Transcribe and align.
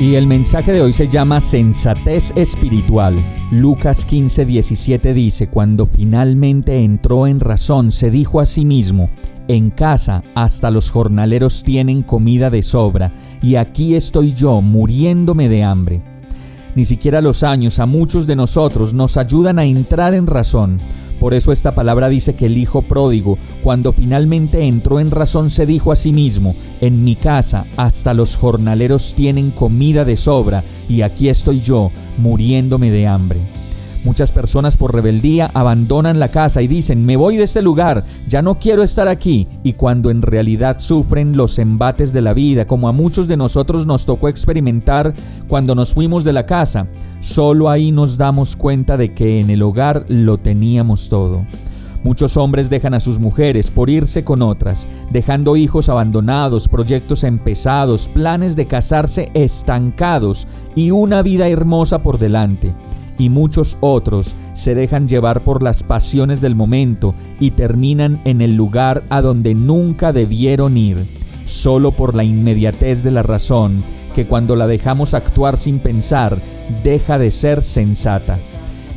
Y 0.00 0.16
el 0.16 0.26
mensaje 0.26 0.72
de 0.72 0.82
hoy 0.82 0.92
se 0.92 1.06
llama 1.06 1.40
Sensatez 1.40 2.32
Espiritual. 2.34 3.14
Lucas 3.52 4.04
15, 4.04 4.44
17 4.44 5.14
dice, 5.14 5.48
cuando 5.48 5.86
finalmente 5.86 6.82
entró 6.82 7.28
en 7.28 7.38
razón, 7.38 7.92
se 7.92 8.10
dijo 8.10 8.40
a 8.40 8.46
sí 8.46 8.64
mismo, 8.64 9.08
en 9.46 9.70
casa 9.70 10.24
hasta 10.34 10.72
los 10.72 10.90
jornaleros 10.90 11.62
tienen 11.62 12.02
comida 12.02 12.50
de 12.50 12.64
sobra, 12.64 13.12
y 13.40 13.54
aquí 13.54 13.94
estoy 13.94 14.32
yo 14.34 14.60
muriéndome 14.60 15.48
de 15.48 15.62
hambre. 15.62 16.02
Ni 16.74 16.84
siquiera 16.84 17.20
los 17.20 17.44
años 17.44 17.78
a 17.78 17.86
muchos 17.86 18.26
de 18.26 18.34
nosotros 18.34 18.94
nos 18.94 19.16
ayudan 19.16 19.60
a 19.60 19.64
entrar 19.64 20.12
en 20.12 20.26
razón. 20.26 20.78
Por 21.24 21.32
eso 21.32 21.52
esta 21.52 21.74
palabra 21.74 22.10
dice 22.10 22.34
que 22.34 22.44
el 22.44 22.58
hijo 22.58 22.82
pródigo, 22.82 23.38
cuando 23.62 23.94
finalmente 23.94 24.64
entró 24.66 25.00
en 25.00 25.10
razón, 25.10 25.48
se 25.48 25.64
dijo 25.64 25.90
a 25.90 25.96
sí 25.96 26.12
mismo, 26.12 26.54
en 26.82 27.02
mi 27.02 27.16
casa 27.16 27.64
hasta 27.78 28.12
los 28.12 28.36
jornaleros 28.36 29.14
tienen 29.14 29.50
comida 29.50 30.04
de 30.04 30.18
sobra, 30.18 30.62
y 30.86 31.00
aquí 31.00 31.30
estoy 31.30 31.60
yo 31.60 31.90
muriéndome 32.18 32.90
de 32.90 33.06
hambre. 33.06 33.40
Muchas 34.04 34.32
personas 34.32 34.76
por 34.76 34.92
rebeldía 34.92 35.50
abandonan 35.54 36.20
la 36.20 36.28
casa 36.28 36.60
y 36.60 36.68
dicen, 36.68 37.06
me 37.06 37.16
voy 37.16 37.38
de 37.38 37.44
este 37.44 37.62
lugar, 37.62 38.04
ya 38.28 38.42
no 38.42 38.56
quiero 38.56 38.82
estar 38.82 39.08
aquí, 39.08 39.48
y 39.62 39.72
cuando 39.72 40.10
en 40.10 40.20
realidad 40.20 40.78
sufren 40.78 41.38
los 41.38 41.58
embates 41.58 42.12
de 42.12 42.20
la 42.20 42.34
vida, 42.34 42.66
como 42.66 42.88
a 42.88 42.92
muchos 42.92 43.28
de 43.28 43.38
nosotros 43.38 43.86
nos 43.86 44.04
tocó 44.04 44.28
experimentar 44.28 45.14
cuando 45.48 45.74
nos 45.74 45.94
fuimos 45.94 46.22
de 46.22 46.34
la 46.34 46.44
casa, 46.44 46.86
solo 47.20 47.70
ahí 47.70 47.92
nos 47.92 48.18
damos 48.18 48.56
cuenta 48.56 48.98
de 48.98 49.14
que 49.14 49.40
en 49.40 49.48
el 49.48 49.62
hogar 49.62 50.04
lo 50.08 50.36
teníamos 50.36 51.08
todo. 51.08 51.46
Muchos 52.02 52.36
hombres 52.36 52.68
dejan 52.68 52.92
a 52.92 53.00
sus 53.00 53.18
mujeres 53.18 53.70
por 53.70 53.88
irse 53.88 54.22
con 54.22 54.42
otras, 54.42 54.86
dejando 55.12 55.56
hijos 55.56 55.88
abandonados, 55.88 56.68
proyectos 56.68 57.24
empezados, 57.24 58.10
planes 58.10 58.54
de 58.54 58.66
casarse 58.66 59.30
estancados 59.32 60.46
y 60.74 60.90
una 60.90 61.22
vida 61.22 61.48
hermosa 61.48 62.02
por 62.02 62.18
delante 62.18 62.74
y 63.18 63.28
muchos 63.28 63.76
otros 63.80 64.34
se 64.54 64.74
dejan 64.74 65.08
llevar 65.08 65.42
por 65.42 65.62
las 65.62 65.82
pasiones 65.82 66.40
del 66.40 66.54
momento 66.54 67.14
y 67.40 67.50
terminan 67.52 68.18
en 68.24 68.40
el 68.40 68.56
lugar 68.56 69.02
a 69.10 69.20
donde 69.20 69.54
nunca 69.54 70.12
debieron 70.12 70.76
ir, 70.76 70.98
solo 71.44 71.92
por 71.92 72.14
la 72.14 72.24
inmediatez 72.24 73.02
de 73.02 73.10
la 73.10 73.22
razón, 73.22 73.82
que 74.14 74.26
cuando 74.26 74.56
la 74.56 74.66
dejamos 74.66 75.14
actuar 75.14 75.56
sin 75.56 75.78
pensar, 75.78 76.38
deja 76.82 77.18
de 77.18 77.30
ser 77.30 77.62
sensata. 77.62 78.38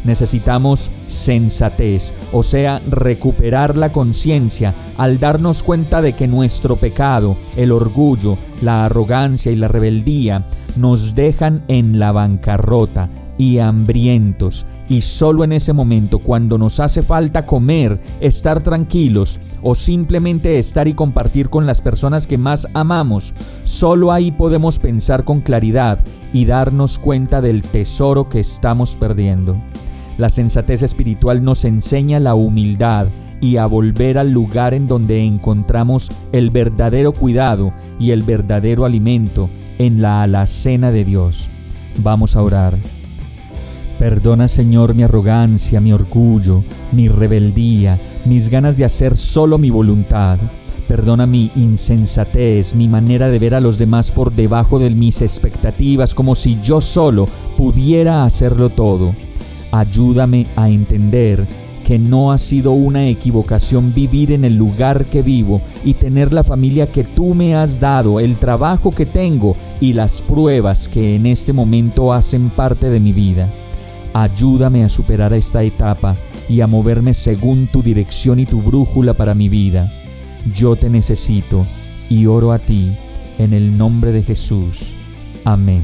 Necesitamos 0.04 0.90
sensatez, 1.08 2.14
o 2.32 2.44
sea, 2.44 2.80
recuperar 2.90 3.76
la 3.76 3.92
conciencia 3.92 4.74
al 4.98 5.20
darnos 5.20 5.64
cuenta 5.64 6.02
de 6.02 6.14
que 6.14 6.28
nuestro 6.28 6.78
pecado, 6.78 7.36
el 7.58 7.72
orgullo, 7.72 8.38
la 8.62 8.86
arrogancia 8.86 9.52
y 9.52 9.56
la 9.56 9.68
rebeldía 9.68 10.44
nos 10.78 11.16
dejan 11.16 11.64
en 11.68 12.00
la 12.00 12.12
bancarrota 12.12 13.10
y 13.38 13.60
hambrientos, 13.60 14.66
y 14.90 15.02
solo 15.02 15.44
en 15.44 15.52
ese 15.52 15.74
momento, 15.74 16.20
cuando 16.20 16.58
nos 16.58 16.80
hace 16.80 17.04
falta 17.04 17.46
comer, 17.46 18.00
estar 18.20 18.64
tranquilos 18.64 19.40
o 19.62 19.76
simplemente 19.76 20.58
estar 20.58 20.88
y 20.88 20.94
compartir 20.94 21.50
con 21.50 21.66
las 21.66 21.82
personas 21.82 22.26
que 22.26 22.38
más 22.38 22.68
amamos, 22.74 23.34
solo 23.64 24.12
ahí 24.12 24.32
podemos 24.32 24.80
pensar 24.80 25.24
con 25.24 25.42
claridad 25.42 26.04
y 26.34 26.46
darnos 26.46 27.00
cuenta 27.00 27.42
del 27.42 27.62
tesoro 27.62 28.30
que 28.30 28.40
estamos 28.40 28.96
perdiendo. 28.96 29.56
La 30.18 30.30
sensatez 30.30 30.82
espiritual 30.82 31.44
nos 31.44 31.64
enseña 31.66 32.20
la 32.20 32.34
humildad 32.34 33.08
y 33.40 33.58
a 33.58 33.68
volver 33.68 34.18
al 34.18 34.32
lugar 34.32 34.74
en 34.74 34.88
donde 34.88 35.24
encontramos 35.24 36.12
el 36.32 36.50
verdadero 36.50 37.12
cuidado 37.12 37.70
y 38.00 38.12
el 38.12 38.24
verdadero 38.24 38.86
alimento 38.86 39.48
en 39.80 40.02
la 40.02 40.24
alacena 40.24 40.92
de 40.92 41.06
Dios. 41.06 41.50
Vamos 42.04 42.36
a 42.36 42.42
orar. 42.42 42.78
Perdona 44.00 44.48
Señor 44.48 44.94
mi 44.94 45.04
arrogancia, 45.04 45.82
mi 45.82 45.92
orgullo, 45.92 46.64
mi 46.92 47.08
rebeldía, 47.08 47.98
mis 48.26 48.50
ganas 48.50 48.78
de 48.78 48.86
hacer 48.86 49.18
solo 49.18 49.58
mi 49.58 49.70
voluntad. 49.70 50.38
Perdona 50.88 51.26
mi 51.26 51.52
insensatez, 51.56 52.76
mi 52.76 52.88
manera 52.88 53.30
de 53.30 53.40
ver 53.40 53.56
a 53.56 53.60
los 53.60 53.78
demás 53.78 54.12
por 54.12 54.32
debajo 54.32 54.80
de 54.80 54.90
mis 54.92 55.22
expectativas, 55.22 56.14
como 56.14 56.36
si 56.36 56.58
yo 56.62 56.80
solo 56.80 57.28
pudiera 57.58 58.24
hacerlo 58.24 58.70
todo. 58.70 59.14
Ayúdame 59.72 60.46
a 60.56 60.70
entender 60.70 61.46
que 61.88 61.98
no 61.98 62.34
ha 62.34 62.38
sido 62.38 62.74
una 62.74 63.08
equivocación 63.08 63.94
vivir 63.94 64.34
en 64.34 64.44
el 64.44 64.58
lugar 64.58 65.06
que 65.06 65.22
vivo 65.22 65.62
y 65.86 65.94
tener 65.94 66.34
la 66.34 66.44
familia 66.44 66.86
que 66.86 67.06
tú 67.06 67.34
me 67.34 67.56
has 67.56 67.80
dado, 67.80 68.20
el 68.20 68.36
trabajo 68.36 68.92
que 68.92 69.06
tengo 69.06 69.56
y 69.80 69.94
las 69.94 70.22
pruebas 70.22 70.90
que 70.90 71.16
en 71.16 71.26
este 71.26 71.54
momento 71.54 72.12
hacen 72.12 72.50
parte 72.50 72.90
de 72.90 73.00
mi 73.00 73.14
vida. 73.14 73.48
Ayúdame 74.14 74.84
a 74.84 74.90
superar 74.90 75.32
esta 75.32 75.64
etapa 75.64 76.14
y 76.50 76.60
a 76.60 76.68
moverme 76.68 77.14
según 77.14 77.68
tu 77.68 77.82
dirección 77.82 78.42
y 78.42 78.46
tu 78.46 78.62
brújula 78.62 79.14
para 79.14 79.34
mi 79.34 79.48
vida. 79.48 79.90
Yo 80.54 80.76
te 80.76 80.90
necesito 80.90 81.66
y 82.10 82.26
oro 82.26 82.52
a 82.52 82.60
ti 82.60 82.92
en 83.40 83.54
el 83.54 83.78
nombre 83.78 84.12
de 84.12 84.24
Jesús. 84.24 84.92
Amén. 85.46 85.84